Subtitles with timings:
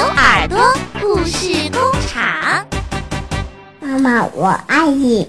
[0.00, 0.58] 牛耳朵
[0.98, 2.66] 故事工厂，
[3.80, 5.28] 妈妈，我爱你。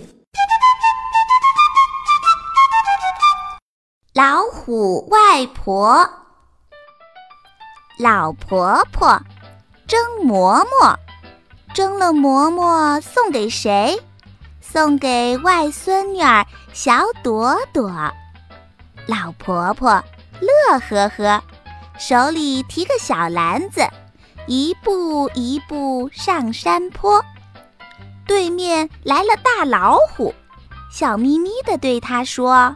[4.14, 6.10] 老虎外婆，
[8.00, 9.22] 老婆婆
[9.88, 10.98] 蒸馍馍，
[11.74, 14.02] 蒸了馍馍送给谁？
[14.62, 17.92] 送给外孙女儿小朵朵。
[19.06, 20.02] 老婆婆
[20.40, 21.44] 乐呵呵。
[22.00, 23.86] 手里提个小篮子，
[24.48, 27.24] 一步一步上山坡。
[28.26, 30.34] 对面来了大老虎，
[30.92, 32.76] 笑眯眯地对他说：“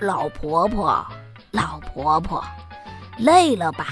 [0.00, 1.06] 老婆婆，
[1.50, 2.44] 老婆婆，
[3.16, 3.86] 累了吧？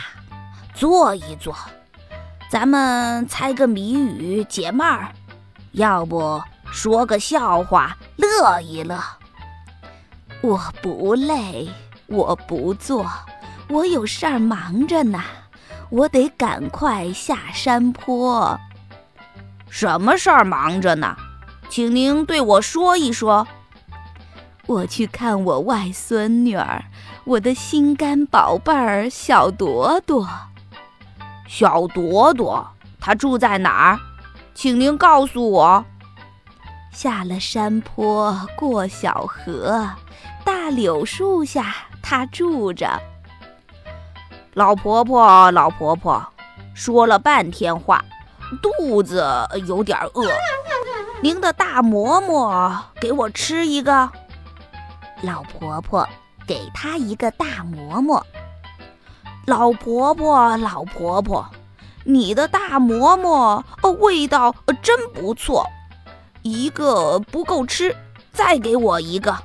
[0.75, 1.57] 坐一坐，
[2.51, 5.09] 咱们猜个谜语解闷儿，
[5.73, 8.99] 要不说个笑话乐一乐。”
[10.43, 11.69] 我不累，
[12.07, 13.07] 我不坐。
[13.69, 15.23] 我有事儿忙着呢，
[15.91, 18.59] 我得赶快下山坡。
[19.69, 21.17] 什么事儿忙着呢？
[21.69, 23.47] 请您对我说一说。
[24.67, 26.85] 我去看我外孙女儿，
[27.25, 30.29] 我的心肝宝贝儿小朵朵。
[31.47, 32.69] 小朵朵，
[33.01, 34.01] 她住在哪儿？
[34.55, 35.85] 请您告诉我。
[36.93, 39.89] 下了山坡，过小河，
[40.45, 43.01] 大柳树下，她住着。
[44.57, 46.27] 老婆婆，老婆婆，
[46.73, 48.03] 说了半天话，
[48.63, 49.23] 肚子
[49.67, 50.27] 有点饿。
[51.21, 54.11] 您的大馍馍，给我吃一个。
[55.21, 56.09] 老婆婆
[56.47, 58.25] 给她一个大馍馍。
[59.45, 61.47] 老婆婆，老婆婆，
[62.05, 65.67] 你的大馍馍，呃，味道真不错。
[66.41, 67.95] 一个不够吃，
[68.33, 69.37] 再给我一个。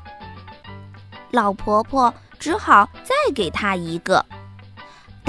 [1.32, 4.26] 老婆婆只好再给她一个。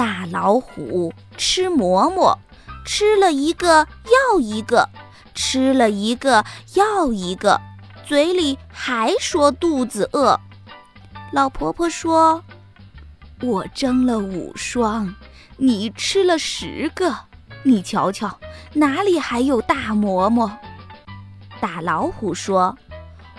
[0.03, 2.37] 大老虎吃馍馍，
[2.83, 3.87] 吃了一个
[4.33, 4.89] 要一个，
[5.33, 7.61] 吃了一个要一个，
[8.05, 10.37] 嘴里还说肚子饿。
[11.31, 12.43] 老婆婆说
[13.41, 15.15] ：“我蒸了五双，
[15.55, 17.15] 你吃了十个，
[17.63, 18.37] 你瞧瞧
[18.73, 20.51] 哪里还有大馍馍？”
[21.61, 22.77] 大老虎说：“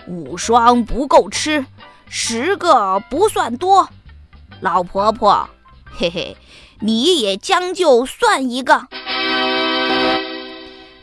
[0.09, 1.63] 五双不够吃，
[2.09, 3.87] 十个不算多。”
[4.61, 5.47] 老婆婆。
[5.97, 6.35] 嘿嘿，
[6.81, 8.87] 你也将就算一个。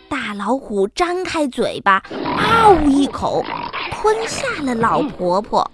[0.09, 2.03] 大老虎张开嘴巴，
[2.37, 3.43] 嗷一口
[3.91, 5.71] 吞下了老婆婆，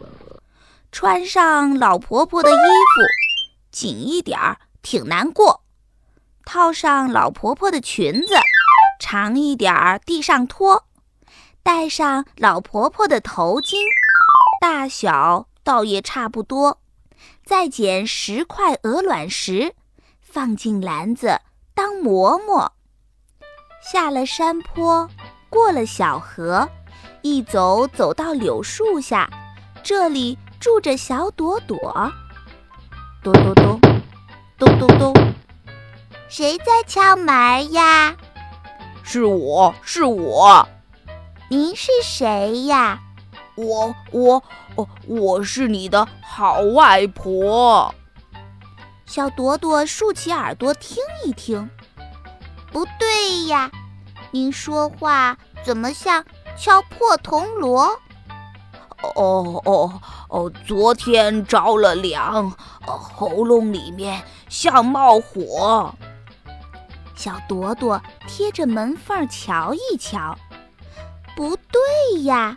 [0.92, 3.02] 穿上老婆婆的衣服，
[3.72, 5.62] 紧一点儿挺难过；
[6.44, 8.36] 套上老婆婆的裙子，
[9.00, 10.84] 长一点儿地上拖；
[11.64, 13.74] 戴上老婆婆的头巾，
[14.60, 16.78] 大小倒也差不多。
[17.48, 19.74] 再捡十块鹅卵石，
[20.20, 21.40] 放进篮子
[21.74, 22.74] 当馍馍。
[23.80, 25.08] 下了山坡，
[25.48, 26.68] 过了小河，
[27.22, 29.30] 一走走到柳树下，
[29.82, 32.12] 这里住着小朵朵。
[33.24, 33.80] 咚咚咚，
[34.58, 35.14] 咚咚咚，
[36.28, 38.14] 谁在敲门呀？
[39.02, 40.68] 是我是我。
[41.48, 43.00] 您是谁呀？
[43.58, 44.42] 我我
[44.76, 47.92] 哦，我是你的好外婆。
[49.04, 51.68] 小朵朵竖起耳朵听一听，
[52.70, 53.68] 不对呀，
[54.30, 56.24] 您说话怎么像
[56.56, 57.98] 敲破铜锣？
[59.14, 62.52] 哦哦哦，昨天着了凉，
[62.82, 65.92] 喉咙里面像冒火。
[67.16, 70.38] 小朵朵贴着门缝瞧一瞧，
[71.34, 72.56] 不对呀。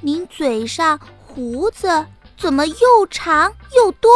[0.00, 4.10] 您嘴上胡子怎么又长又多？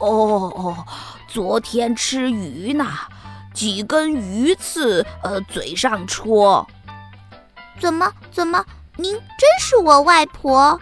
[0.00, 0.84] 哦哦，
[1.28, 2.86] 昨天吃鱼呢，
[3.52, 6.66] 几根鱼刺呃嘴上戳。
[7.78, 8.64] 怎么怎么？
[8.96, 10.80] 您真是我外婆？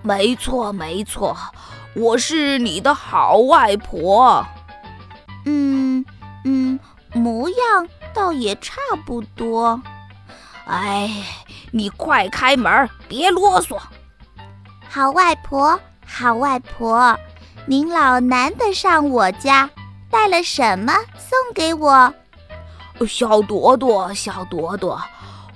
[0.00, 1.36] 没错没错，
[1.94, 4.44] 我是你的好外婆。
[5.44, 6.04] 嗯
[6.44, 6.78] 嗯，
[7.12, 9.80] 模样倒也差不多。
[10.66, 11.10] 哎，
[11.72, 13.78] 你快开门，别啰嗦。
[14.88, 17.18] 好外婆，好外婆，
[17.66, 19.68] 您老难得上我家，
[20.10, 22.12] 带了什么送给我？
[23.08, 25.02] 小朵朵，小朵朵，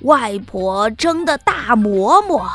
[0.00, 2.50] 外婆蒸的大馍馍，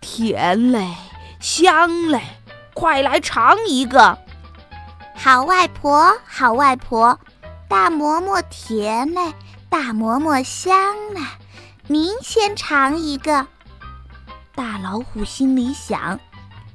[0.00, 0.94] 甜嘞，
[1.40, 2.20] 香嘞，
[2.74, 4.18] 快来尝一个。
[5.14, 7.18] 好外婆，好外婆，
[7.68, 9.32] 大馍馍甜嘞，
[9.70, 10.74] 大馍馍香
[11.14, 11.20] 嘞。
[11.88, 13.46] 您先尝一个，
[14.56, 16.18] 大老虎心里想：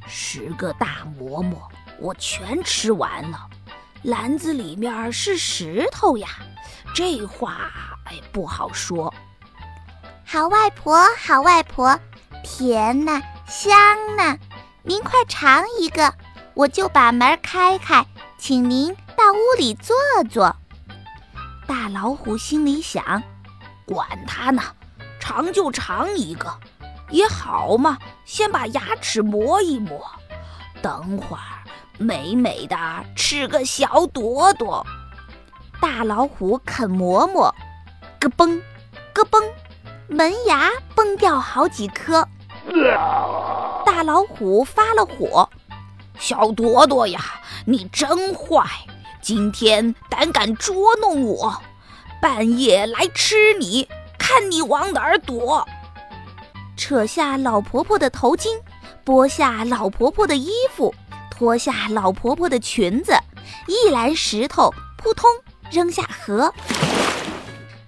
[0.07, 1.69] 十个大馍馍，
[1.99, 3.45] 我全吃完了。
[4.03, 6.29] 篮子里面是石头呀，
[6.95, 7.69] 这话
[8.05, 9.13] 哎不好说。
[10.25, 11.99] 好外婆，好外婆，
[12.41, 13.75] 甜呐，香
[14.15, 14.37] 呐，
[14.81, 16.13] 您快尝一个，
[16.53, 18.05] 我就把门开开，
[18.37, 19.93] 请您到屋里坐
[20.29, 20.55] 坐。
[21.67, 23.21] 大老虎心里想：
[23.85, 24.63] 管他呢，
[25.21, 26.51] 尝就尝一个，
[27.11, 30.03] 也好嘛，先把牙齿磨一磨，
[30.81, 31.43] 等会儿
[31.97, 32.75] 美美的
[33.15, 34.85] 吃个小朵朵。
[35.79, 37.53] 大老虎啃馍馍，
[38.19, 38.61] 咯嘣，
[39.13, 39.41] 咯嘣。
[40.07, 42.27] 门牙崩掉好几颗，
[43.85, 45.49] 大老虎发了火
[46.19, 47.21] ：“小朵朵呀，
[47.65, 48.65] 你真坏！
[49.21, 51.55] 今天胆敢捉弄我，
[52.21, 53.87] 半夜来吃你，
[54.31, 55.67] 看你往哪儿躲！”
[56.77, 58.47] 扯下老婆婆的头巾，
[59.03, 60.93] 剥下老婆婆的衣服，
[61.29, 63.13] 脱下老婆婆的裙子，
[63.67, 65.29] 一篮石头扑通
[65.69, 66.53] 扔下河。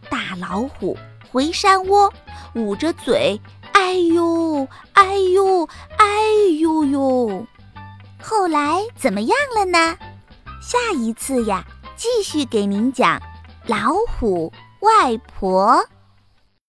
[0.09, 0.97] 大老虎。
[1.31, 2.13] 回山窝，
[2.53, 3.41] 捂着嘴，
[3.71, 5.67] 哎呦，哎呦，
[5.97, 6.05] 哎
[6.59, 7.47] 呦呦！
[8.21, 9.97] 后来怎么样了呢？
[10.61, 11.65] 下一次呀，
[11.95, 13.19] 继续给您讲
[13.65, 15.83] 老虎外婆。